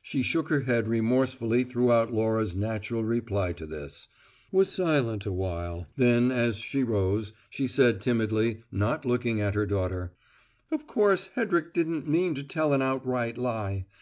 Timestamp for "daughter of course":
9.66-11.26